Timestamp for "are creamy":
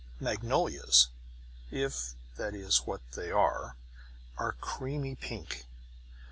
4.35-5.13